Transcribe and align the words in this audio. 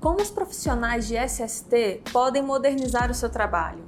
Como 0.00 0.22
os 0.22 0.30
profissionais 0.30 1.06
de 1.06 1.14
SST 1.14 2.04
podem 2.10 2.42
modernizar 2.42 3.10
o 3.10 3.14
seu 3.14 3.28
trabalho? 3.28 3.84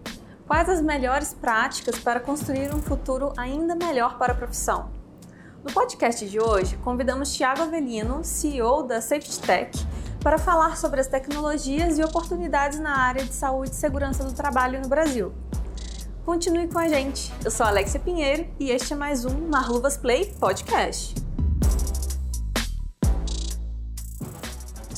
Quais 0.46 0.68
as 0.68 0.82
melhores 0.82 1.32
práticas 1.32 1.98
para 1.98 2.20
construir 2.20 2.74
um 2.74 2.82
futuro 2.82 3.32
ainda 3.34 3.74
melhor 3.74 4.18
para 4.18 4.34
a 4.34 4.36
profissão? 4.36 4.90
No 5.64 5.72
podcast 5.72 6.28
de 6.28 6.38
hoje, 6.38 6.76
convidamos 6.78 7.32
Tiago 7.32 7.62
Avelino, 7.62 8.22
CEO 8.22 8.82
da 8.82 9.00
Safety 9.00 9.40
Tech, 9.40 9.86
para 10.20 10.36
falar 10.36 10.76
sobre 10.76 11.00
as 11.00 11.06
tecnologias 11.06 11.98
e 11.98 12.04
oportunidades 12.04 12.78
na 12.78 12.94
área 12.94 13.24
de 13.24 13.32
saúde 13.32 13.70
e 13.70 13.74
segurança 13.74 14.22
do 14.22 14.34
trabalho 14.34 14.82
no 14.82 14.88
Brasil. 14.88 15.32
Continue 16.26 16.68
com 16.68 16.78
a 16.78 16.88
gente. 16.88 17.32
Eu 17.42 17.50
sou 17.50 17.64
Alexia 17.64 17.98
Pinheiro 17.98 18.46
e 18.60 18.70
este 18.70 18.92
é 18.92 18.96
mais 18.96 19.24
um 19.24 19.48
Marluvas 19.48 19.96
Play 19.96 20.34
Podcast. 20.38 21.21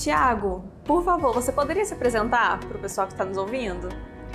Tiago, 0.04 0.70
por 0.84 1.02
favor, 1.02 1.32
você 1.32 1.50
poderia 1.50 1.82
se 1.82 1.94
apresentar 1.94 2.60
para 2.60 2.76
o 2.76 2.78
pessoal 2.78 3.06
que 3.06 3.14
está 3.14 3.24
nos 3.24 3.38
ouvindo? 3.38 3.88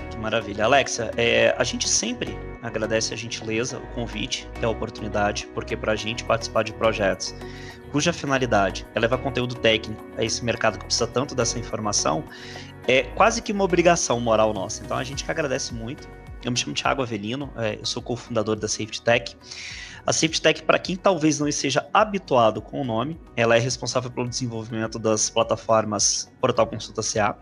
Que 0.10 0.18
maravilha. 0.18 0.66
Alexa, 0.66 1.12
é, 1.16 1.54
a 1.56 1.64
gente 1.64 1.88
sempre 1.88 2.36
agradece 2.64 3.14
a 3.14 3.18
gentileza, 3.18 3.78
o 3.78 3.86
convite 3.94 4.50
e 4.60 4.66
a 4.66 4.70
oportunidade, 4.70 5.46
porque 5.54 5.78
para 5.78 5.92
a 5.92 5.96
gente 5.96 6.24
participar 6.24 6.64
de 6.64 6.74
projetos 6.74 7.36
cuja 7.92 8.12
finalidade 8.12 8.88
é 8.96 9.00
levar 9.00 9.20
conteúdo 9.20 9.54
técnico 9.54 10.04
a 10.18 10.24
esse 10.24 10.44
mercado 10.44 10.80
que 10.80 10.86
precisa 10.86 11.06
tanto 11.06 11.36
dessa 11.36 11.60
informação, 11.60 12.24
é 12.88 13.04
quase 13.04 13.40
que 13.40 13.52
uma 13.52 13.64
obrigação 13.64 14.20
moral 14.20 14.52
nossa. 14.56 14.84
Então 14.84 14.98
a 14.98 15.04
gente 15.04 15.24
que 15.24 15.30
agradece 15.30 15.72
muito. 15.72 16.10
Eu 16.44 16.50
me 16.50 16.58
chamo 16.58 16.74
Thiago 16.74 17.04
Avelino, 17.04 17.54
é, 17.56 17.76
eu 17.80 17.86
sou 17.86 18.02
cofundador 18.02 18.56
da 18.56 18.68
Safety 18.68 19.04
Tech. 19.04 19.38
A 20.06 20.14
Safety 20.14 20.42
Tech, 20.42 20.64
para 20.64 20.80
quem 20.80 20.96
talvez 20.96 21.40
não 21.40 21.48
esteja 21.48 21.88
habituado 21.94 22.62
com 22.62 22.82
o 22.82 22.84
nome, 22.84 23.20
ela 23.36 23.56
é 23.56 23.60
responsável 23.60 24.10
pelo 24.10 24.28
desenvolvimento 24.28 24.98
das 24.98 25.30
plataformas 25.30 26.32
Portal 26.42 26.68
Consulta 26.68 27.02
CA, 27.02 27.38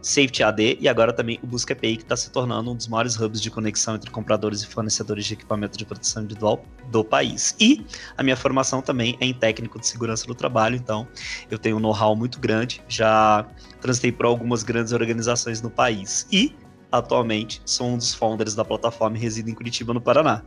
Safety 0.00 0.42
AD 0.42 0.78
e 0.80 0.88
agora 0.88 1.12
também 1.12 1.38
o 1.42 1.46
Busca 1.46 1.72
API, 1.72 1.96
que 1.96 2.02
está 2.02 2.16
se 2.16 2.30
tornando 2.30 2.70
um 2.70 2.76
dos 2.76 2.86
maiores 2.86 3.18
hubs 3.18 3.40
de 3.40 3.50
conexão 3.50 3.96
entre 3.96 4.10
compradores 4.10 4.62
e 4.62 4.66
fornecedores 4.66 5.26
de 5.26 5.34
equipamento 5.34 5.76
de 5.76 5.84
proteção 5.84 6.22
individual 6.22 6.64
do 6.90 7.04
país. 7.04 7.54
E 7.60 7.84
a 8.16 8.22
minha 8.22 8.36
formação 8.36 8.80
também 8.80 9.16
é 9.20 9.26
em 9.26 9.34
técnico 9.34 9.78
de 9.78 9.86
segurança 9.86 10.26
do 10.26 10.34
trabalho, 10.34 10.76
então 10.76 11.06
eu 11.50 11.58
tenho 11.58 11.76
um 11.76 11.80
know-how 11.80 12.14
muito 12.14 12.38
grande, 12.38 12.82
já 12.88 13.46
transitei 13.80 14.12
por 14.12 14.26
algumas 14.26 14.62
grandes 14.62 14.92
organizações 14.92 15.60
no 15.60 15.70
país 15.70 16.26
e 16.30 16.54
atualmente 16.90 17.60
sou 17.64 17.88
um 17.88 17.96
dos 17.96 18.14
founders 18.14 18.54
da 18.54 18.64
plataforma 18.64 19.16
e 19.16 19.20
resido 19.20 19.50
em 19.50 19.54
Curitiba, 19.54 19.92
no 19.92 20.00
Paraná. 20.00 20.42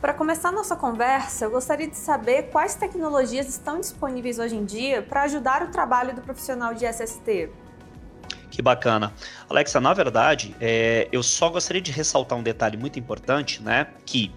Para 0.00 0.14
começar 0.14 0.50
nossa 0.50 0.74
conversa, 0.74 1.44
eu 1.44 1.50
gostaria 1.50 1.86
de 1.86 1.96
saber 1.96 2.44
quais 2.44 2.74
tecnologias 2.74 3.46
estão 3.46 3.78
disponíveis 3.78 4.38
hoje 4.38 4.56
em 4.56 4.64
dia 4.64 5.02
para 5.02 5.24
ajudar 5.24 5.62
o 5.62 5.70
trabalho 5.70 6.14
do 6.14 6.22
profissional 6.22 6.72
de 6.72 6.86
SST. 6.86 7.50
Que 8.50 8.62
bacana. 8.62 9.12
Alexa, 9.48 9.78
na 9.78 9.92
verdade, 9.92 10.56
é, 10.58 11.06
eu 11.12 11.22
só 11.22 11.50
gostaria 11.50 11.82
de 11.82 11.92
ressaltar 11.92 12.38
um 12.38 12.42
detalhe 12.42 12.78
muito 12.78 12.98
importante, 12.98 13.62
né? 13.62 13.88
Que 14.06 14.34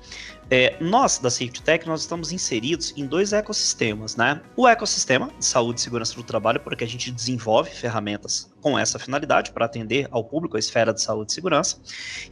é, 0.52 0.76
nós, 0.82 1.18
da 1.18 1.30
Safety 1.30 1.64
Tech, 1.64 1.88
nós 1.88 2.02
estamos 2.02 2.34
inseridos 2.34 2.94
em 2.98 3.06
dois 3.06 3.32
ecossistemas, 3.32 4.18
né? 4.18 4.42
O 4.58 4.68
ecossistema 4.68 5.30
de 5.40 5.46
saúde 5.46 5.80
e 5.80 5.84
segurança 5.84 6.14
do 6.14 6.24
trabalho, 6.24 6.60
porque 6.60 6.84
a 6.84 6.88
gente 6.88 7.10
desenvolve 7.10 7.72
ferramentas 7.72 8.53
com 8.64 8.80
essa 8.80 8.98
finalidade 8.98 9.52
para 9.52 9.66
atender 9.66 10.08
ao 10.10 10.24
público, 10.24 10.56
a 10.56 10.60
esfera 10.60 10.94
de 10.94 11.02
saúde 11.02 11.34
e 11.34 11.36
segurança. 11.36 11.78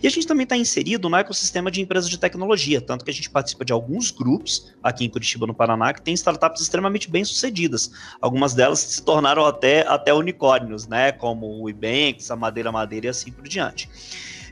E 0.01 0.07
a 0.07 0.09
gente 0.09 0.25
também 0.25 0.45
está 0.45 0.55
inserido 0.55 1.09
no 1.09 1.17
ecossistema 1.17 1.69
de 1.69 1.81
empresas 1.81 2.09
de 2.09 2.17
tecnologia, 2.17 2.79
tanto 2.79 3.03
que 3.03 3.11
a 3.11 3.13
gente 3.13 3.29
participa 3.29 3.65
de 3.65 3.73
alguns 3.73 4.11
grupos 4.11 4.73
aqui 4.81 5.03
em 5.03 5.09
Curitiba, 5.09 5.45
no 5.45 5.53
Paraná, 5.53 5.93
que 5.93 6.01
tem 6.01 6.13
startups 6.13 6.61
extremamente 6.61 7.11
bem 7.11 7.25
sucedidas. 7.25 7.91
Algumas 8.21 8.53
delas 8.53 8.79
se 8.79 9.03
tornaram 9.03 9.45
até, 9.45 9.85
até 9.85 10.13
unicórnios, 10.13 10.87
né? 10.87 11.11
Como 11.11 11.61
o 11.61 11.69
Ibanks, 11.69 12.31
a 12.31 12.35
Madeira 12.37 12.71
Madeira 12.71 13.07
e 13.07 13.09
assim 13.09 13.29
por 13.29 13.45
diante. 13.45 13.89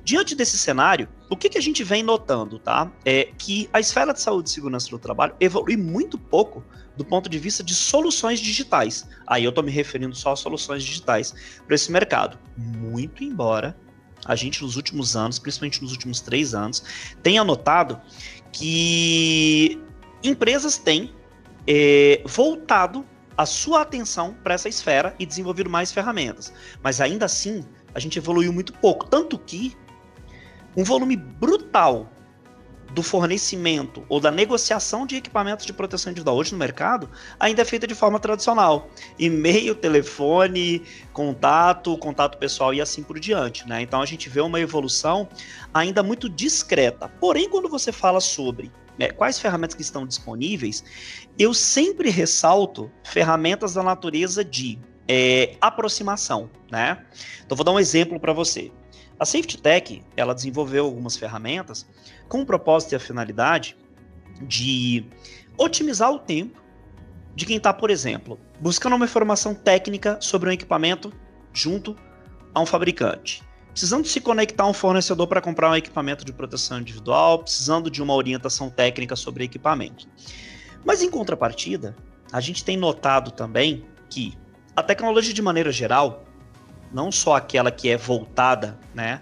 Diante 0.04 0.36
desse 0.36 0.58
cenário, 0.58 1.08
o 1.30 1.38
que, 1.38 1.48
que 1.48 1.58
a 1.58 1.62
gente 1.62 1.84
vem 1.84 2.04
notando, 2.04 2.60
tá? 2.60 2.92
É 3.06 3.30
que 3.38 3.70
a 3.72 3.80
esfera 3.80 4.12
de 4.12 4.20
saúde 4.20 4.50
e 4.50 4.52
segurança 4.52 4.90
do 4.90 5.00
trabalho 5.00 5.34
evolui 5.40 5.78
muito 5.78 6.18
pouco 6.18 6.64
do 7.00 7.06
ponto 7.06 7.30
de 7.30 7.40
vista 7.40 7.64
de 7.64 7.74
soluções 7.74 8.42
digitais. 8.42 9.08
Aí 9.26 9.46
eu 9.46 9.50
estou 9.50 9.64
me 9.64 9.72
referindo 9.72 10.14
só 10.14 10.34
a 10.34 10.36
soluções 10.36 10.84
digitais 10.84 11.34
para 11.66 11.74
esse 11.74 11.90
mercado. 11.90 12.38
Muito 12.58 13.24
embora 13.24 13.74
a 14.26 14.36
gente 14.36 14.62
nos 14.62 14.76
últimos 14.76 15.16
anos, 15.16 15.40
principalmente 15.40 15.82
nos 15.82 15.94
últimos 15.94 16.20
três 16.20 16.54
anos, 16.54 16.84
tenha 17.24 17.42
notado 17.42 18.02
que 18.52 19.82
empresas 20.22 20.78
têm 20.78 21.16
é, 21.66 22.22
voltado 22.26 23.06
a 23.38 23.46
sua 23.46 23.84
atenção 23.84 24.36
para 24.44 24.56
essa 24.56 24.68
esfera 24.68 25.16
e 25.18 25.26
desenvolvido 25.26 25.70
mais 25.70 25.94
ferramentas. 25.94 26.52
Mas 26.84 27.00
ainda 27.00 27.28
assim, 27.28 27.64
a 27.96 28.00
gente 28.00 28.20
evoluiu 28.20 28.52
muito 28.52 28.74
pouco. 28.74 29.08
Tanto 29.08 29.40
que 29.40 29.74
um 30.76 30.84
volume 30.84 31.16
brutal 31.16 32.12
do 32.92 33.04
fornecimento 33.04 34.04
ou 34.10 34.20
da 34.20 34.32
negociação 34.32 35.06
de 35.06 35.16
equipamentos 35.16 35.66
de 35.66 35.74
proteção 35.74 36.12
individual 36.12 36.38
hoje 36.38 36.52
no 36.52 36.58
mercado 36.58 37.10
ainda 37.40 37.62
é 37.62 37.66
feita 37.66 37.86
de 37.86 37.96
forma 37.96 38.20
tradicional. 38.20 38.90
E-mail, 39.18 39.76
telefone, 39.76 40.84
contato, 41.14 41.98
contato 41.98 42.38
pessoal 42.38 42.74
e 42.74 42.82
assim 42.82 43.04
por 43.04 43.20
diante. 43.20 43.68
Né? 43.68 43.82
Então 43.82 44.02
a 44.02 44.06
gente 44.06 44.30
vê 44.30 44.42
uma 44.42 44.60
evolução 44.60 45.28
ainda 45.74 46.02
muito 46.02 46.30
discreta. 46.30 47.08
Porém, 47.20 47.50
quando 47.50 47.70
você 47.70 47.92
fala 47.92 48.20
sobre 48.20 48.72
né, 48.98 49.10
quais 49.10 49.40
ferramentas 49.40 49.76
que 49.76 49.82
estão 49.82 50.06
disponíveis, 50.06 50.84
eu 51.38 51.54
sempre 51.54 52.10
ressalto 52.10 52.92
ferramentas 53.04 53.74
da 53.74 53.84
natureza 53.84 54.44
de 54.44 54.80
é, 55.08 55.56
aproximação. 55.62 56.50
Né? 56.72 57.04
Então 57.46 57.56
vou 57.56 57.64
dar 57.64 57.72
um 57.72 57.80
exemplo 57.80 58.20
para 58.20 58.34
você. 58.34 58.72
A 59.20 59.26
Safety 59.26 59.58
Tech, 59.58 60.02
ela 60.16 60.34
desenvolveu 60.34 60.86
algumas 60.86 61.18
ferramentas 61.18 61.86
com 62.30 62.42
o 62.42 62.46
propósito 62.46 62.94
e 62.94 62.96
a 62.96 63.00
finalidade 63.00 63.76
de 64.42 65.06
otimizar 65.58 66.10
o 66.12 66.20
tempo 66.20 66.58
de 67.36 67.46
quem 67.46 67.58
está, 67.58 67.74
por 67.74 67.90
exemplo, 67.90 68.40
buscando 68.62 68.96
uma 68.96 69.06
informação 69.06 69.54
técnica 69.54 70.18
sobre 70.22 70.50
um 70.50 70.54
equipamento 70.54 71.12
junto 71.54 71.98
a 72.54 72.62
um 72.62 72.66
fabricante. 72.66 73.44
Precisando 73.72 74.08
se 74.08 74.22
conectar 74.22 74.64
a 74.64 74.68
um 74.68 74.74
fornecedor 74.74 75.28
para 75.28 75.42
comprar 75.42 75.70
um 75.70 75.76
equipamento 75.76 76.24
de 76.24 76.34
proteção 76.34 76.80
individual, 76.80 77.40
precisando 77.40 77.90
de 77.90 78.02
uma 78.02 78.14
orientação 78.14 78.70
técnica 78.70 79.16
sobre 79.16 79.44
equipamento. 79.44 80.08
Mas 80.86 81.02
em 81.02 81.10
contrapartida, 81.10 81.96
a 82.32 82.40
gente 82.40 82.64
tem 82.64 82.78
notado 82.78 83.32
também 83.32 83.86
que 84.10 84.38
a 84.76 84.82
tecnologia 84.82 85.34
de 85.34 85.42
maneira 85.42 85.72
geral, 85.72 86.24
não 86.92 87.12
só 87.12 87.36
aquela 87.36 87.72
que 87.72 87.90
é 87.90 87.98
voltada, 87.98 88.78
né, 88.94 89.22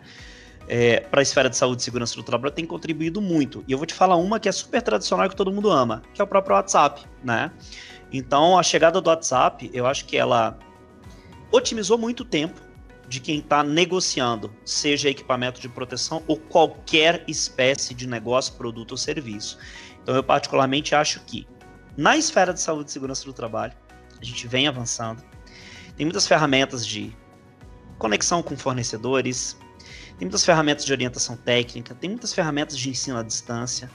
é, 0.67 0.99
para 0.99 1.21
a 1.21 1.23
esfera 1.23 1.49
de 1.49 1.55
saúde 1.55 1.81
e 1.81 1.85
segurança 1.85 2.15
do 2.15 2.23
trabalho 2.23 2.53
tem 2.53 2.65
contribuído 2.65 3.21
muito. 3.21 3.63
E 3.67 3.71
eu 3.71 3.77
vou 3.77 3.87
te 3.87 3.93
falar 3.93 4.17
uma 4.17 4.39
que 4.39 4.49
é 4.49 4.51
super 4.51 4.81
tradicional 4.81 5.29
que 5.29 5.35
todo 5.35 5.51
mundo 5.51 5.71
ama, 5.71 6.03
que 6.13 6.21
é 6.21 6.23
o 6.23 6.27
próprio 6.27 6.55
WhatsApp, 6.55 7.05
né? 7.23 7.51
Então, 8.11 8.57
a 8.57 8.63
chegada 8.63 8.99
do 9.01 9.09
WhatsApp, 9.09 9.69
eu 9.73 9.85
acho 9.85 10.05
que 10.05 10.17
ela 10.17 10.57
otimizou 11.51 11.97
muito 11.97 12.21
o 12.21 12.25
tempo 12.25 12.61
de 13.07 13.21
quem 13.21 13.39
está 13.39 13.63
negociando, 13.63 14.53
seja 14.65 15.09
equipamento 15.09 15.61
de 15.61 15.69
proteção 15.69 16.21
ou 16.27 16.37
qualquer 16.37 17.23
espécie 17.27 17.93
de 17.93 18.05
negócio, 18.05 18.53
produto 18.55 18.91
ou 18.91 18.97
serviço. 18.97 19.57
Então, 20.03 20.15
eu 20.15 20.23
particularmente 20.23 20.93
acho 20.93 21.21
que 21.21 21.47
na 21.95 22.17
esfera 22.17 22.53
de 22.53 22.61
saúde 22.61 22.89
e 22.89 22.93
segurança 22.93 23.25
do 23.25 23.33
trabalho, 23.33 23.73
a 24.21 24.23
gente 24.23 24.47
vem 24.47 24.67
avançando. 24.67 25.23
Tem 25.95 26.05
muitas 26.05 26.27
ferramentas 26.27 26.85
de 26.85 27.15
conexão 27.97 28.41
com 28.41 28.55
fornecedores, 28.55 29.57
tem 30.17 30.25
muitas 30.25 30.43
ferramentas 30.43 30.85
de 30.85 30.91
orientação 30.91 31.37
técnica, 31.37 31.93
tem 31.93 32.09
muitas 32.09 32.33
ferramentas 32.33 32.77
de 32.77 32.89
ensino 32.89 33.17
à 33.17 33.23
distância, 33.23 33.89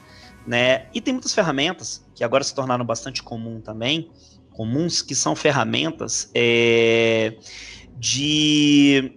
né? 0.47 0.87
E 0.95 1.01
tem 1.01 1.13
muitas 1.13 1.35
ferramentas 1.35 2.05
que 2.15 2.23
agora 2.23 2.45
se 2.45 2.55
tornaram 2.55 2.85
bastante 2.85 3.23
comum 3.23 3.61
também, 3.61 4.11
comuns, 4.51 5.03
que 5.03 5.15
são 5.15 5.35
ferramentas 5.35 6.31
é, 6.35 7.37
de 7.99 9.13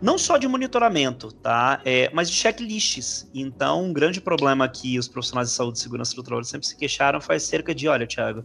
não 0.00 0.18
só 0.18 0.36
de 0.36 0.46
monitoramento, 0.46 1.32
tá? 1.32 1.80
É, 1.84 2.10
mas 2.12 2.30
de 2.30 2.36
checklists. 2.36 3.28
Então, 3.34 3.84
um 3.84 3.92
grande 3.92 4.20
problema 4.20 4.68
que 4.68 4.98
os 4.98 5.08
profissionais 5.08 5.48
de 5.48 5.54
saúde 5.54 5.78
e 5.78 5.80
segurança 5.80 6.14
do 6.14 6.22
trabalho 6.22 6.44
sempre 6.44 6.66
se 6.66 6.76
queixaram 6.76 7.20
foi 7.20 7.40
cerca 7.40 7.74
de, 7.74 7.88
olha, 7.88 8.06
Thiago, 8.06 8.44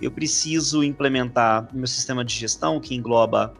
eu 0.00 0.10
preciso 0.10 0.84
implementar 0.84 1.68
meu 1.72 1.86
sistema 1.86 2.22
de 2.24 2.34
gestão 2.34 2.78
que 2.78 2.94
engloba 2.94 3.54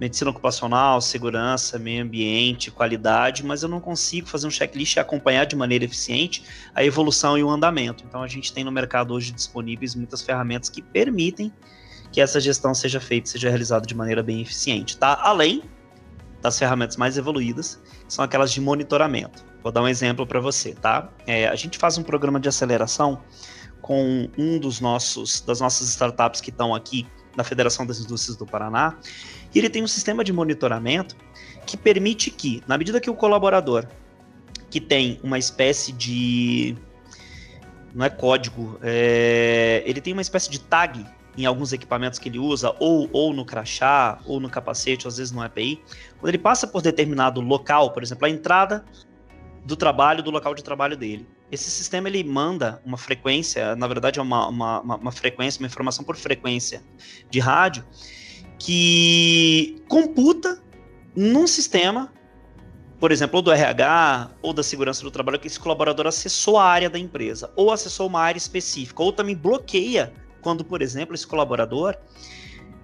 medicina 0.00 0.30
ocupacional, 0.30 1.00
segurança, 1.00 1.78
meio 1.78 2.02
ambiente, 2.02 2.70
qualidade, 2.70 3.44
mas 3.44 3.62
eu 3.62 3.68
não 3.68 3.80
consigo 3.80 4.28
fazer 4.28 4.46
um 4.46 4.50
checklist 4.50 4.96
e 4.96 5.00
acompanhar 5.00 5.44
de 5.46 5.54
maneira 5.56 5.84
eficiente 5.84 6.44
a 6.74 6.84
evolução 6.84 7.38
e 7.38 7.44
o 7.44 7.50
andamento. 7.50 8.04
Então 8.06 8.22
a 8.22 8.28
gente 8.28 8.52
tem 8.52 8.64
no 8.64 8.72
mercado 8.72 9.14
hoje 9.14 9.32
disponíveis 9.32 9.94
muitas 9.94 10.22
ferramentas 10.22 10.68
que 10.68 10.82
permitem 10.82 11.52
que 12.10 12.20
essa 12.20 12.40
gestão 12.40 12.74
seja 12.74 13.00
feita, 13.00 13.28
seja 13.28 13.48
realizada 13.48 13.86
de 13.86 13.94
maneira 13.94 14.22
bem 14.22 14.40
eficiente, 14.40 14.96
tá? 14.96 15.18
Além 15.20 15.62
das 16.40 16.58
ferramentas 16.58 16.96
mais 16.96 17.16
evoluídas, 17.16 17.80
que 18.06 18.12
são 18.12 18.24
aquelas 18.24 18.52
de 18.52 18.60
monitoramento. 18.60 19.44
Vou 19.62 19.72
dar 19.72 19.82
um 19.82 19.88
exemplo 19.88 20.26
para 20.26 20.38
você, 20.40 20.74
tá? 20.74 21.10
É, 21.26 21.48
a 21.48 21.56
gente 21.56 21.78
faz 21.78 21.96
um 21.96 22.02
programa 22.02 22.38
de 22.38 22.48
aceleração 22.48 23.22
com 23.80 24.28
um 24.36 24.58
dos 24.58 24.80
nossos 24.80 25.40
das 25.40 25.60
nossas 25.60 25.88
startups 25.88 26.40
que 26.40 26.50
estão 26.50 26.74
aqui 26.74 27.06
da 27.36 27.44
Federação 27.44 27.86
das 27.86 28.00
Indústrias 28.00 28.36
do 28.36 28.46
Paraná, 28.46 28.96
e 29.54 29.58
ele 29.58 29.68
tem 29.68 29.82
um 29.82 29.88
sistema 29.88 30.22
de 30.22 30.32
monitoramento 30.32 31.16
que 31.66 31.76
permite 31.76 32.30
que, 32.30 32.62
na 32.66 32.76
medida 32.76 33.00
que 33.00 33.10
o 33.10 33.14
colaborador 33.14 33.86
que 34.74 34.80
tem 34.80 35.20
uma 35.22 35.38
espécie 35.38 35.92
de. 35.92 36.76
Não 37.94 38.04
é 38.04 38.10
código, 38.10 38.76
é, 38.82 39.84
ele 39.86 40.00
tem 40.00 40.12
uma 40.12 40.22
espécie 40.22 40.50
de 40.50 40.58
tag 40.58 41.06
em 41.38 41.46
alguns 41.46 41.72
equipamentos 41.72 42.18
que 42.18 42.28
ele 42.28 42.40
usa, 42.40 42.74
ou, 42.80 43.08
ou 43.12 43.32
no 43.32 43.44
crachá, 43.44 44.18
ou 44.26 44.40
no 44.40 44.50
capacete, 44.50 45.06
ou 45.06 45.08
às 45.08 45.18
vezes 45.18 45.32
no 45.32 45.44
EPI. 45.44 45.80
Quando 46.18 46.28
ele 46.28 46.38
passa 46.38 46.66
por 46.66 46.82
determinado 46.82 47.40
local, 47.40 47.92
por 47.92 48.02
exemplo, 48.02 48.26
a 48.26 48.30
entrada 48.30 48.84
do 49.64 49.76
trabalho, 49.76 50.24
do 50.24 50.30
local 50.32 50.54
de 50.56 50.64
trabalho 50.64 50.96
dele. 50.96 51.24
Esse 51.54 51.70
sistema 51.70 52.08
ele 52.08 52.24
manda 52.24 52.82
uma 52.84 52.96
frequência, 52.96 53.76
na 53.76 53.86
verdade 53.86 54.18
é 54.18 54.22
uma, 54.22 54.48
uma, 54.48 54.80
uma 54.80 55.12
frequência, 55.12 55.60
uma 55.60 55.68
informação 55.68 56.04
por 56.04 56.16
frequência 56.16 56.82
de 57.30 57.38
rádio, 57.38 57.84
que 58.58 59.80
computa 59.88 60.60
num 61.14 61.46
sistema, 61.46 62.12
por 62.98 63.12
exemplo, 63.12 63.36
ou 63.36 63.42
do 63.42 63.52
RH 63.52 64.32
ou 64.42 64.52
da 64.52 64.64
segurança 64.64 65.04
do 65.04 65.12
trabalho, 65.12 65.38
que 65.38 65.46
esse 65.46 65.60
colaborador 65.60 66.08
acessou 66.08 66.58
a 66.58 66.64
área 66.64 66.90
da 66.90 66.98
empresa, 66.98 67.52
ou 67.54 67.70
acessou 67.70 68.08
uma 68.08 68.20
área 68.20 68.38
específica, 68.38 69.00
ou 69.00 69.12
também 69.12 69.36
bloqueia 69.36 70.12
quando, 70.42 70.64
por 70.64 70.82
exemplo, 70.82 71.14
esse 71.14 71.26
colaborador 71.26 71.96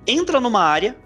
entra 0.07 0.41
numa 0.41 0.63
área 0.63 0.97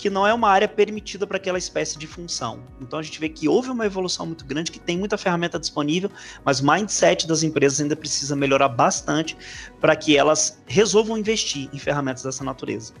que 0.00 0.08
não 0.08 0.26
é 0.26 0.32
uma 0.32 0.48
área 0.48 0.66
permitida 0.66 1.26
para 1.26 1.36
aquela 1.36 1.58
espécie 1.58 1.98
de 1.98 2.06
função. 2.06 2.62
Então 2.80 2.98
a 2.98 3.02
gente 3.02 3.20
vê 3.20 3.28
que 3.28 3.46
houve 3.46 3.68
uma 3.68 3.84
evolução 3.84 4.24
muito 4.24 4.46
grande, 4.46 4.70
que 4.70 4.78
tem 4.78 4.96
muita 4.96 5.18
ferramenta 5.18 5.58
disponível, 5.58 6.10
mas 6.42 6.60
o 6.60 6.66
mindset 6.66 7.28
das 7.28 7.42
empresas 7.42 7.82
ainda 7.82 7.94
precisa 7.94 8.34
melhorar 8.34 8.70
bastante 8.70 9.36
para 9.78 9.94
que 9.94 10.16
elas 10.16 10.58
resolvam 10.66 11.18
investir 11.18 11.68
em 11.70 11.78
ferramentas 11.78 12.22
dessa 12.22 12.42
natureza. 12.42 12.94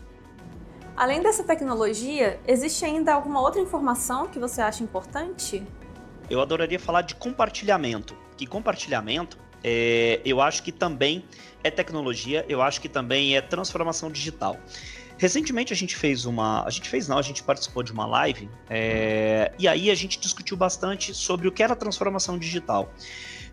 Além 0.94 1.22
dessa 1.22 1.42
tecnologia, 1.42 2.38
existe 2.46 2.84
ainda 2.84 3.14
alguma 3.14 3.40
outra 3.40 3.62
informação 3.62 4.26
que 4.26 4.38
você 4.38 4.60
acha 4.60 4.84
importante? 4.84 5.66
Eu 6.28 6.42
adoraria 6.42 6.78
falar 6.78 7.00
de 7.00 7.14
compartilhamento. 7.14 8.14
Que 8.36 8.46
compartilhamento, 8.46 9.38
é, 9.64 10.20
eu 10.22 10.38
acho 10.38 10.62
que 10.62 10.70
também 10.70 11.24
é 11.64 11.70
tecnologia, 11.70 12.44
eu 12.46 12.60
acho 12.60 12.78
que 12.78 12.90
também 12.90 13.38
é 13.38 13.40
transformação 13.40 14.10
digital. 14.10 14.58
Recentemente 15.20 15.70
a 15.70 15.76
gente 15.76 15.94
fez 15.94 16.24
uma. 16.24 16.64
A 16.64 16.70
gente 16.70 16.88
fez 16.88 17.06
não, 17.06 17.18
a 17.18 17.22
gente 17.22 17.42
participou 17.42 17.82
de 17.82 17.92
uma 17.92 18.06
live 18.06 18.48
é, 18.70 19.52
e 19.58 19.68
aí 19.68 19.90
a 19.90 19.94
gente 19.94 20.18
discutiu 20.18 20.56
bastante 20.56 21.12
sobre 21.12 21.46
o 21.46 21.52
que 21.52 21.62
era 21.62 21.76
transformação 21.76 22.38
digital. 22.38 22.90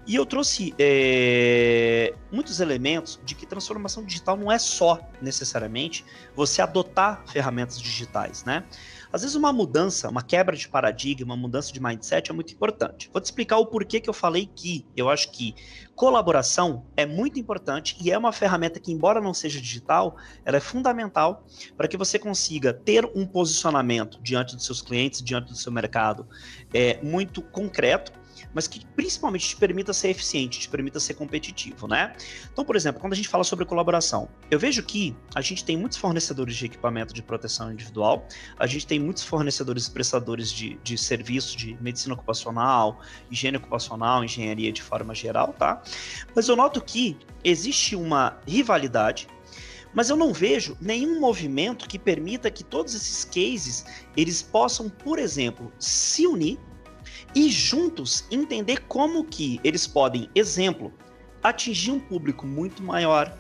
E 0.07 0.15
eu 0.15 0.25
trouxe 0.25 0.74
é, 0.80 2.13
muitos 2.31 2.62
elementos 2.62 3.19
de 3.25 3.36
que 3.36 3.45
transformação 3.45 4.06
digital 4.06 4.38
não 4.38 4.50
é 4.50 4.57
só 4.57 5.01
necessariamente 5.21 6.06
você 6.33 6.62
adotar 6.62 7.24
ferramentas 7.27 7.81
digitais, 7.81 8.45
né? 8.45 8.63
Às 9.12 9.21
vezes 9.21 9.36
uma 9.36 9.51
mudança, 9.51 10.09
uma 10.09 10.21
quebra 10.21 10.56
de 10.56 10.68
paradigma, 10.69 11.33
uma 11.33 11.42
mudança 11.42 11.74
de 11.74 11.81
mindset 11.81 12.31
é 12.31 12.33
muito 12.33 12.54
importante. 12.54 13.09
Vou 13.12 13.21
te 13.21 13.25
explicar 13.25 13.57
o 13.57 13.65
porquê 13.65 14.00
que 14.00 14.09
eu 14.09 14.13
falei 14.13 14.50
que 14.54 14.86
eu 14.95 15.09
acho 15.09 15.30
que 15.31 15.54
colaboração 15.94 16.86
é 16.95 17.06
muito 17.06 17.38
importante 17.38 17.98
e 18.01 18.09
é 18.09 18.18
uma 18.18 18.31
ferramenta 18.31 18.80
que, 18.80 18.92
embora 18.94 19.19
não 19.19 19.33
seja 19.33 19.59
digital, 19.59 20.15
ela 20.45 20.56
é 20.56 20.62
fundamental 20.62 21.45
para 21.75 21.88
que 21.88 21.98
você 21.98 22.18
consiga 22.18 22.74
ter 22.74 23.06
um 23.13 23.25
posicionamento 23.25 24.19
diante 24.21 24.56
dos 24.56 24.65
seus 24.65 24.81
clientes, 24.81 25.21
diante 25.21 25.51
do 25.51 25.57
seu 25.57 25.71
mercado, 25.71 26.27
é, 26.74 27.01
muito 27.01 27.42
concreto 27.42 28.12
mas 28.54 28.68
que 28.68 28.86
principalmente 28.95 29.50
te 29.50 29.56
permita 29.56 29.94
ser 29.94 30.10
eficiente, 30.10 30.60
te 30.60 30.69
permita 30.69 31.00
ser 31.00 31.13
competitivo, 31.13 31.88
né? 31.88 32.16
Então, 32.51 32.63
por 32.66 32.75
exemplo, 32.75 33.00
quando 33.00 33.13
a 33.13 33.16
gente 33.16 33.28
fala 33.28 33.44
sobre 33.44 33.66
colaboração, 33.66 34.30
eu 34.50 34.60
vejo 34.60 34.84
que 34.84 35.16
a 35.36 35.42
gente 35.42 35.63
tem 35.63 35.78
muitos 35.78 35.98
fornecedores 35.98 36.56
de 36.56 36.66
equipamento 36.66 37.13
de 37.13 37.22
proteção 37.22 37.72
individual, 37.72 38.28
a 38.57 38.68
gente 38.68 38.86
tem 38.86 39.00
muitos 39.00 39.24
fornecedores 39.24 39.88
e 39.88 39.92
prestadores 39.92 40.51
de, 40.51 40.80
de 40.84 40.98
serviços 40.98 41.56
de 41.56 41.78
medicina 41.81 42.13
ocupacional, 42.13 43.00
higiene 43.30 43.57
ocupacional, 43.57 44.24
engenharia 44.24 44.72
de 44.72 44.81
forma 44.81 45.13
geral, 45.13 45.54
tá? 45.57 45.81
Mas 46.36 46.48
eu 46.48 46.56
noto 46.56 46.81
que 46.81 47.18
existe 47.44 47.95
uma 47.95 48.40
rivalidade 48.45 49.28
mas 49.94 50.12
eu 50.12 50.16
não 50.16 50.31
vejo 50.31 50.78
nenhum 50.80 51.19
movimento 51.19 51.88
que 51.88 51.98
permita 51.98 52.51
que 52.51 52.63
todos 52.63 52.94
esses 52.94 53.25
cases 53.25 53.83
eles 54.16 54.44
possam, 54.44 54.90
por 54.90 55.18
exemplo, 55.18 55.72
se 55.80 56.28
unir 56.28 56.60
e 57.36 57.50
juntos 57.50 58.25
entender 58.31 58.81
como 58.88 59.24
que 59.24 59.60
eles 59.64 59.86
podem, 59.88 60.30
exemplo, 60.36 60.94
atingir 61.44 61.92
um 61.92 62.00
público 62.00 62.46
muito 62.46 62.84
maior, 62.84 63.38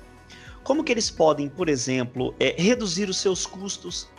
como 0.63 0.83
que 0.83 0.91
eles 0.91 1.09
podem, 1.09 1.47
por 1.47 1.69
exemplo, 1.69 2.35
é, 2.39 2.55
reduzir 2.57 3.09
os 3.09 3.17
seus 3.17 3.45
custos, 3.45 4.09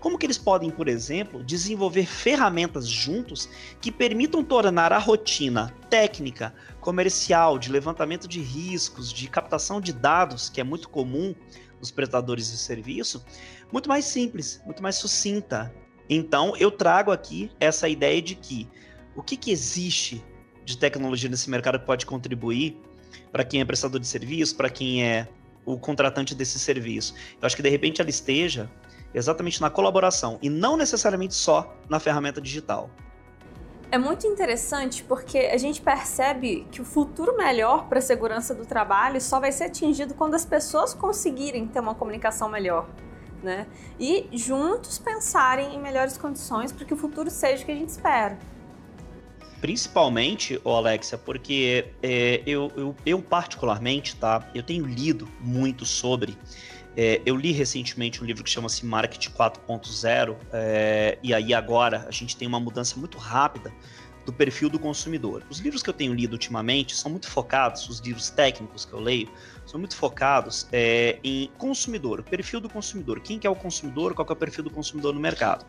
como 0.00 0.18
que 0.18 0.26
eles 0.26 0.36
podem, 0.36 0.70
por 0.70 0.86
exemplo, 0.86 1.42
desenvolver 1.42 2.04
ferramentas 2.04 2.86
juntos 2.86 3.48
que 3.80 3.90
permitam 3.90 4.44
tornar 4.44 4.92
a 4.92 4.98
rotina 4.98 5.74
técnica, 5.88 6.54
comercial, 6.78 7.58
de 7.58 7.72
levantamento 7.72 8.28
de 8.28 8.38
riscos, 8.38 9.10
de 9.10 9.26
captação 9.28 9.80
de 9.80 9.94
dados, 9.94 10.50
que 10.50 10.60
é 10.60 10.64
muito 10.64 10.90
comum 10.90 11.34
nos 11.80 11.90
prestadores 11.90 12.50
de 12.50 12.58
serviço, 12.58 13.24
muito 13.72 13.88
mais 13.88 14.04
simples, 14.04 14.60
muito 14.66 14.82
mais 14.82 14.96
sucinta. 14.96 15.74
Então, 16.08 16.54
eu 16.58 16.70
trago 16.70 17.10
aqui 17.10 17.50
essa 17.58 17.88
ideia 17.88 18.20
de 18.20 18.34
que 18.34 18.68
o 19.16 19.22
que, 19.22 19.36
que 19.36 19.50
existe 19.50 20.24
de 20.64 20.78
tecnologia 20.78 21.28
nesse 21.28 21.50
mercado 21.50 21.78
que 21.78 21.86
pode 21.86 22.06
contribuir 22.06 22.80
para 23.30 23.44
quem 23.44 23.60
é 23.60 23.64
prestador 23.64 24.00
de 24.00 24.06
serviço, 24.06 24.56
para 24.56 24.70
quem 24.70 25.04
é 25.04 25.28
o 25.64 25.78
contratante 25.78 26.34
desse 26.34 26.58
serviço. 26.58 27.14
Eu 27.40 27.46
acho 27.46 27.56
que 27.56 27.62
de 27.62 27.68
repente 27.68 28.00
ela 28.00 28.10
esteja 28.10 28.70
exatamente 29.14 29.60
na 29.60 29.70
colaboração 29.70 30.38
e 30.42 30.48
não 30.48 30.76
necessariamente 30.76 31.34
só 31.34 31.74
na 31.88 32.00
ferramenta 32.00 32.40
digital. 32.40 32.90
É 33.90 33.98
muito 33.98 34.26
interessante 34.26 35.04
porque 35.04 35.38
a 35.38 35.56
gente 35.56 35.80
percebe 35.80 36.66
que 36.72 36.82
o 36.82 36.84
futuro 36.84 37.36
melhor 37.36 37.86
para 37.86 38.00
a 38.00 38.02
segurança 38.02 38.52
do 38.52 38.66
trabalho 38.66 39.20
só 39.20 39.38
vai 39.38 39.52
ser 39.52 39.64
atingido 39.64 40.14
quando 40.14 40.34
as 40.34 40.44
pessoas 40.44 40.92
conseguirem 40.92 41.68
ter 41.68 41.78
uma 41.78 41.94
comunicação 41.94 42.48
melhor. 42.48 42.88
Né? 43.40 43.66
E 44.00 44.28
juntos 44.32 44.98
pensarem 44.98 45.74
em 45.74 45.78
melhores 45.78 46.18
condições 46.18 46.72
para 46.72 46.84
que 46.84 46.94
o 46.94 46.96
futuro 46.96 47.30
seja 47.30 47.62
o 47.62 47.66
que 47.66 47.72
a 47.72 47.76
gente 47.76 47.90
espera. 47.90 48.38
Principalmente, 49.64 50.60
ô 50.62 50.72
Alexia, 50.72 51.16
porque 51.16 51.86
é, 52.02 52.42
eu, 52.44 52.70
eu, 52.76 52.94
eu, 53.06 53.22
particularmente, 53.22 54.14
tá? 54.14 54.46
Eu 54.54 54.62
tenho 54.62 54.84
lido 54.84 55.26
muito 55.40 55.86
sobre. 55.86 56.36
É, 56.94 57.22
eu 57.24 57.34
li 57.34 57.50
recentemente 57.50 58.22
um 58.22 58.26
livro 58.26 58.44
que 58.44 58.50
chama-se 58.50 58.84
Market 58.84 59.30
4.0, 59.30 60.36
é, 60.52 61.16
e 61.22 61.32
aí 61.32 61.54
agora 61.54 62.04
a 62.06 62.10
gente 62.10 62.36
tem 62.36 62.46
uma 62.46 62.60
mudança 62.60 63.00
muito 63.00 63.16
rápida 63.16 63.72
do 64.24 64.32
perfil 64.32 64.68
do 64.68 64.78
consumidor. 64.78 65.42
Os 65.50 65.58
livros 65.58 65.82
que 65.82 65.90
eu 65.90 65.94
tenho 65.94 66.14
lido 66.14 66.32
ultimamente 66.32 66.96
são 66.96 67.10
muito 67.10 67.28
focados, 67.28 67.88
os 67.88 68.00
livros 68.00 68.30
técnicos 68.30 68.84
que 68.84 68.92
eu 68.92 69.00
leio, 69.00 69.28
são 69.66 69.78
muito 69.78 69.96
focados 69.96 70.66
é, 70.72 71.18
em 71.22 71.50
consumidor, 71.58 72.22
perfil 72.22 72.60
do 72.60 72.68
consumidor, 72.68 73.20
quem 73.20 73.38
que 73.38 73.46
é 73.46 73.50
o 73.50 73.56
consumidor, 73.56 74.14
qual 74.14 74.24
que 74.24 74.32
é 74.32 74.34
o 74.34 74.38
perfil 74.38 74.64
do 74.64 74.70
consumidor 74.70 75.14
no 75.14 75.20
mercado. 75.20 75.64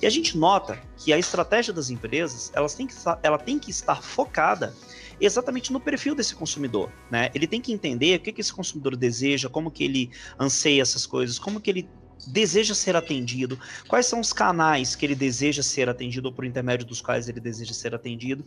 E 0.00 0.06
a 0.06 0.10
gente 0.10 0.36
nota 0.36 0.80
que 0.96 1.12
a 1.12 1.18
estratégia 1.18 1.72
das 1.72 1.90
empresas, 1.90 2.50
elas 2.54 2.74
têm 2.74 2.86
que, 2.86 2.94
ela 3.22 3.38
tem 3.38 3.58
que 3.58 3.70
estar 3.70 4.02
focada 4.02 4.74
exatamente 5.20 5.72
no 5.72 5.80
perfil 5.80 6.14
desse 6.14 6.34
consumidor, 6.34 6.92
né? 7.10 7.30
Ele 7.34 7.46
tem 7.46 7.60
que 7.60 7.72
entender 7.72 8.16
o 8.16 8.20
que, 8.20 8.32
que 8.32 8.40
esse 8.40 8.52
consumidor 8.52 8.96
deseja, 8.96 9.48
como 9.48 9.70
que 9.70 9.82
ele 9.82 10.10
anseia 10.38 10.80
essas 10.80 11.06
coisas, 11.06 11.38
como 11.38 11.60
que 11.60 11.70
ele 11.70 11.88
deseja 12.26 12.74
ser 12.74 12.96
atendido, 12.96 13.58
quais 13.86 14.06
são 14.06 14.20
os 14.20 14.32
canais 14.32 14.94
que 14.94 15.06
ele 15.06 15.14
deseja 15.14 15.62
ser 15.62 15.88
atendido 15.88 16.28
ou 16.28 16.34
por 16.34 16.44
intermédio 16.44 16.86
dos 16.86 17.00
quais 17.00 17.28
ele 17.28 17.40
deseja 17.40 17.72
ser 17.72 17.94
atendido. 17.94 18.44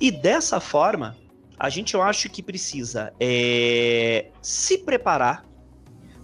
E 0.00 0.10
dessa 0.10 0.60
forma, 0.60 1.16
a 1.58 1.68
gente 1.68 1.94
eu 1.94 2.02
acho 2.02 2.28
que 2.28 2.42
precisa 2.42 3.12
é, 3.20 4.30
se 4.40 4.78
preparar 4.78 5.46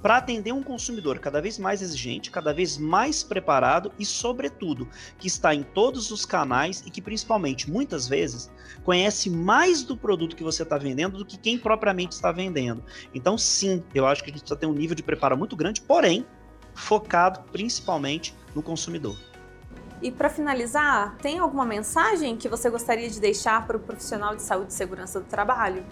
para 0.03 0.17
atender 0.17 0.53
um 0.53 0.63
consumidor 0.63 1.19
cada 1.19 1.41
vez 1.41 1.59
mais 1.59 1.83
exigente, 1.83 2.31
cada 2.31 2.53
vez 2.53 2.79
mais 2.79 3.23
preparado 3.23 3.93
e, 3.99 4.05
sobretudo, 4.05 4.89
que 5.19 5.27
está 5.27 5.55
em 5.55 5.63
todos 5.63 6.11
os 6.11 6.25
canais 6.25 6.83
e 6.87 6.91
que, 6.91 7.03
principalmente, 7.03 7.71
muitas 7.71 8.07
vezes, 8.07 8.51
conhece 8.85 9.29
mais 9.29 9.83
do 9.83 9.97
produto 9.97 10.37
que 10.37 10.45
você 10.45 10.63
está 10.63 10.79
vendendo 10.79 11.19
do 11.19 11.25
que 11.25 11.37
quem 11.37 11.59
propriamente 11.59 12.13
está 12.13 12.31
vendendo. 12.31 12.83
Então, 13.13 13.37
sim, 13.37 13.83
eu 13.95 14.07
acho 14.07 14.23
que 14.23 14.31
a 14.31 14.33
gente 14.33 14.43
precisa 14.43 14.59
ter 14.59 14.67
um 14.67 14.73
nível 14.73 14.95
de 14.95 15.03
preparo 15.03 15.37
muito 15.37 15.57
grande, 15.57 15.81
porém, 15.81 16.25
focado 16.79 17.41
principalmente 17.51 18.35
no 18.55 18.63
consumidor. 18.63 19.17
E 20.01 20.13
para 20.13 20.31
finalizar, 20.31 21.17
tem 21.17 21.39
alguma 21.39 21.65
mensagem 21.65 22.37
que 22.37 22.49
você 22.49 22.71
gostaria 22.71 23.11
de 23.11 23.21
deixar 23.21 23.67
para 23.67 23.77
o 23.77 23.81
profissional 23.81 24.37
de 24.37 24.43
saúde 24.43 24.73
e 24.73 24.75
segurança 24.75 25.19
do 25.19 25.27
trabalho? 25.27 25.85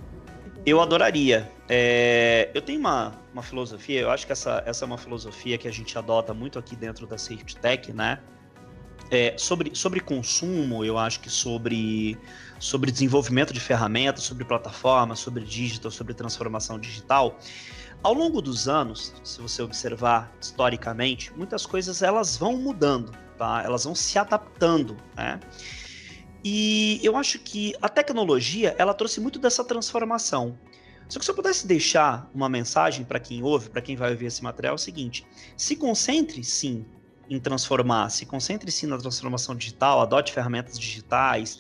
Eu 0.64 0.81
adoraria. 0.81 1.50
É, 1.69 2.50
eu 2.55 2.62
tenho 2.62 2.78
uma, 2.78 3.12
uma 3.33 3.43
filosofia, 3.43 4.00
eu 4.00 4.11
acho 4.11 4.25
que 4.25 4.33
essa, 4.33 4.62
essa 4.64 4.85
é 4.85 4.87
uma 4.87 4.99
filosofia 4.99 5.59
que 5.59 5.66
a 5.66 5.73
gente 5.73 5.99
adota 5.99 6.33
muito 6.33 6.59
aqui 6.59 6.76
dentro 6.76 7.07
da 7.07 7.19
Safety 7.19 7.57
Tech, 7.57 7.93
né? 7.93 8.21
É, 9.11 9.35
sobre, 9.37 9.75
sobre 9.75 10.00
consumo, 10.00 10.85
eu 10.85 10.99
acho 10.99 11.21
que 11.21 11.31
sobre, 11.31 12.19
sobre 12.59 12.90
desenvolvimento 12.90 13.52
de 13.52 13.61
ferramentas, 13.61 14.25
sobre 14.25 14.45
plataformas, 14.45 15.21
sobre 15.21 15.45
digital, 15.45 15.90
sobre 15.90 16.14
transformação 16.14 16.78
digital 16.78 17.38
ao 18.06 18.14
longo 18.14 18.40
dos 18.40 18.68
anos, 18.68 19.12
se 19.25 19.40
você 19.40 19.60
observar 19.60 20.32
historicamente, 20.40 21.32
muitas 21.36 21.66
coisas 21.66 22.02
elas 22.02 22.36
vão 22.36 22.56
mudando, 22.56 23.10
tá? 23.36 23.64
Elas 23.64 23.82
vão 23.82 23.96
se 23.96 24.16
adaptando, 24.16 24.96
né? 25.16 25.40
E 26.44 27.00
eu 27.02 27.16
acho 27.16 27.40
que 27.40 27.75
a 27.82 27.88
tecnologia, 27.88 28.76
ela 28.78 28.94
trouxe 28.94 29.20
muito 29.20 29.40
dessa 29.40 29.64
transformação. 29.64 30.56
Só 31.08 31.18
que 31.18 31.25
se 31.25 31.30
eu 31.32 31.34
pudesse 31.34 31.66
deixar 31.66 32.30
uma 32.32 32.48
mensagem 32.48 33.04
para 33.04 33.18
quem 33.18 33.42
ouve, 33.42 33.70
para 33.70 33.82
quem 33.82 33.96
vai 33.96 34.12
ouvir 34.12 34.26
esse 34.26 34.44
material, 34.44 34.75
é 34.75 34.76
o 34.76 34.78
seguinte: 34.78 35.26
se 35.56 35.75
concentre 35.75 36.44
sim 36.44 36.86
em 37.28 37.40
transformar, 37.40 38.10
se 38.10 38.25
concentre 38.25 38.70
sim 38.70 38.86
na 38.86 38.98
transformação 38.98 39.56
digital, 39.56 40.00
adote 40.00 40.32
ferramentas 40.32 40.78
digitais, 40.78 41.58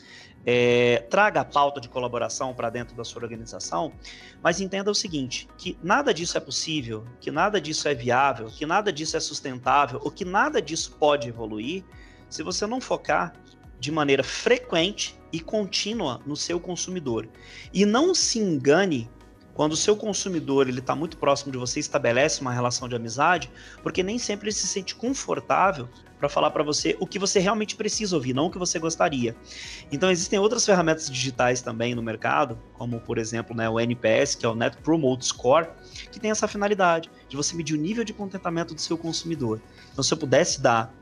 é, 0.48 1.04
traga 1.10 1.40
a 1.40 1.44
pauta 1.44 1.80
de 1.80 1.88
colaboração 1.88 2.54
para 2.54 2.70
dentro 2.70 2.96
da 2.96 3.02
sua 3.02 3.20
organização, 3.20 3.92
mas 4.40 4.60
entenda 4.60 4.88
o 4.90 4.94
seguinte: 4.94 5.48
que 5.58 5.76
nada 5.82 6.14
disso 6.14 6.38
é 6.38 6.40
possível, 6.40 7.04
que 7.20 7.32
nada 7.32 7.60
disso 7.60 7.88
é 7.88 7.94
viável, 7.94 8.46
que 8.46 8.64
nada 8.64 8.92
disso 8.92 9.16
é 9.16 9.20
sustentável, 9.20 10.00
ou 10.04 10.10
que 10.10 10.24
nada 10.24 10.62
disso 10.62 10.96
pode 11.00 11.28
evoluir 11.28 11.84
se 12.30 12.44
você 12.44 12.64
não 12.64 12.80
focar 12.80 13.32
de 13.80 13.90
maneira 13.90 14.22
frequente 14.22 15.18
e 15.32 15.40
contínua 15.40 16.20
no 16.24 16.36
seu 16.36 16.60
consumidor. 16.60 17.28
E 17.74 17.84
não 17.84 18.14
se 18.14 18.38
engane 18.38 19.10
quando 19.56 19.72
o 19.72 19.76
seu 19.76 19.96
consumidor 19.96 20.68
ele 20.68 20.80
está 20.80 20.94
muito 20.94 21.16
próximo 21.16 21.50
de 21.50 21.56
você, 21.56 21.80
estabelece 21.80 22.42
uma 22.42 22.52
relação 22.52 22.86
de 22.86 22.94
amizade, 22.94 23.50
porque 23.82 24.02
nem 24.02 24.18
sempre 24.18 24.48
ele 24.48 24.54
se 24.54 24.66
sente 24.66 24.94
confortável 24.94 25.88
para 26.18 26.28
falar 26.28 26.50
para 26.50 26.62
você 26.62 26.94
o 27.00 27.06
que 27.06 27.18
você 27.18 27.38
realmente 27.40 27.74
precisa 27.74 28.14
ouvir, 28.14 28.34
não 28.34 28.46
o 28.46 28.50
que 28.50 28.58
você 28.58 28.78
gostaria. 28.78 29.34
Então 29.90 30.10
existem 30.10 30.38
outras 30.38 30.66
ferramentas 30.66 31.10
digitais 31.10 31.62
também 31.62 31.94
no 31.94 32.02
mercado, 32.02 32.58
como 32.74 33.00
por 33.00 33.16
exemplo 33.16 33.56
né, 33.56 33.66
o 33.66 33.80
NPS, 33.80 34.34
que 34.34 34.44
é 34.44 34.48
o 34.48 34.54
Net 34.54 34.76
Promote 34.76 35.24
Score, 35.24 35.68
que 36.12 36.20
tem 36.20 36.30
essa 36.30 36.46
finalidade 36.46 37.10
de 37.26 37.34
você 37.34 37.56
medir 37.56 37.74
o 37.74 37.80
nível 37.80 38.04
de 38.04 38.12
contentamento 38.12 38.74
do 38.74 38.80
seu 38.80 38.98
consumidor. 38.98 39.58
Então 39.90 40.04
se 40.04 40.12
eu 40.12 40.18
pudesse 40.18 40.60
dar 40.60 40.94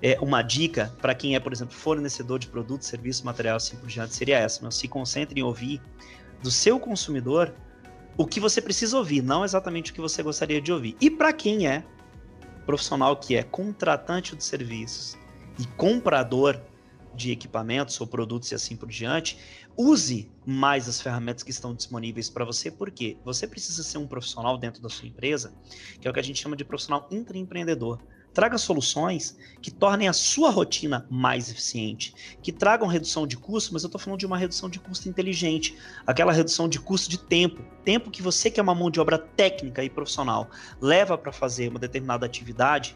é, 0.00 0.16
uma 0.20 0.42
dica 0.42 0.94
para 1.02 1.12
quem 1.12 1.34
é, 1.34 1.40
por 1.40 1.52
exemplo, 1.52 1.74
fornecedor 1.74 2.38
de 2.38 2.46
produtos, 2.46 2.86
serviços, 2.86 3.22
material 3.22 3.56
assim 3.56 3.76
por 3.76 3.88
diante, 3.88 4.14
seria 4.14 4.38
essa: 4.38 4.64
né? 4.64 4.70
se 4.70 4.86
concentre 4.86 5.40
em 5.40 5.42
ouvir 5.42 5.82
do 6.40 6.52
seu 6.52 6.78
consumidor 6.78 7.52
o 8.16 8.26
que 8.26 8.40
você 8.40 8.60
precisa 8.60 8.96
ouvir, 8.96 9.22
não 9.22 9.44
exatamente 9.44 9.90
o 9.90 9.94
que 9.94 10.00
você 10.00 10.22
gostaria 10.22 10.60
de 10.60 10.72
ouvir. 10.72 10.96
E 11.00 11.10
para 11.10 11.32
quem 11.32 11.66
é 11.66 11.84
profissional 12.64 13.16
que 13.16 13.36
é 13.36 13.42
contratante 13.42 14.34
de 14.34 14.42
serviços 14.42 15.16
e 15.58 15.66
comprador 15.76 16.60
de 17.14 17.30
equipamentos 17.30 17.98
ou 18.00 18.06
produtos 18.06 18.50
e 18.52 18.54
assim 18.54 18.76
por 18.76 18.88
diante, 18.88 19.38
use 19.76 20.30
mais 20.44 20.88
as 20.88 21.00
ferramentas 21.00 21.42
que 21.42 21.50
estão 21.50 21.74
disponíveis 21.74 22.28
para 22.28 22.44
você, 22.44 22.70
porque 22.70 23.16
você 23.24 23.46
precisa 23.46 23.82
ser 23.82 23.98
um 23.98 24.06
profissional 24.06 24.58
dentro 24.58 24.82
da 24.82 24.88
sua 24.88 25.08
empresa, 25.08 25.54
que 26.00 26.06
é 26.06 26.10
o 26.10 26.14
que 26.14 26.20
a 26.20 26.22
gente 26.22 26.40
chama 26.40 26.56
de 26.56 26.64
profissional 26.64 27.08
intraempreendedor. 27.10 28.00
Traga 28.36 28.58
soluções 28.58 29.34
que 29.62 29.70
tornem 29.70 30.08
a 30.08 30.12
sua 30.12 30.50
rotina 30.50 31.06
mais 31.10 31.50
eficiente, 31.50 32.36
que 32.42 32.52
tragam 32.52 32.86
redução 32.86 33.26
de 33.26 33.34
custo, 33.34 33.72
mas 33.72 33.82
eu 33.82 33.86
estou 33.86 33.98
falando 33.98 34.20
de 34.20 34.26
uma 34.26 34.36
redução 34.36 34.68
de 34.68 34.78
custo 34.78 35.08
inteligente, 35.08 35.74
aquela 36.06 36.34
redução 36.34 36.68
de 36.68 36.78
custo 36.78 37.08
de 37.08 37.16
tempo, 37.16 37.62
tempo 37.82 38.10
que 38.10 38.20
você 38.20 38.50
que 38.50 38.60
é 38.60 38.62
uma 38.62 38.74
mão 38.74 38.90
de 38.90 39.00
obra 39.00 39.16
técnica 39.16 39.82
e 39.82 39.88
profissional 39.88 40.50
leva 40.82 41.16
para 41.16 41.32
fazer 41.32 41.70
uma 41.70 41.78
determinada 41.78 42.26
atividade, 42.26 42.94